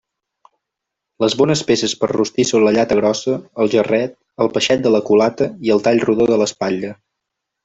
Les 1.23 1.33
bones 1.41 1.61
peces 1.67 1.93
per 2.03 2.07
a 2.07 2.09
rostir 2.13 2.45
són 2.51 2.65
la 2.67 2.73
llata 2.77 2.97
grossa, 3.01 3.35
el 3.65 3.71
jarret, 3.77 4.17
el 4.47 4.51
peixet 4.57 4.83
de 4.87 4.95
la 4.97 5.03
culata 5.11 5.51
i 5.69 5.75
el 5.77 5.85
tall 5.91 6.03
rodó 6.09 6.29
de 6.35 6.41
l'espatlla. 6.45 6.93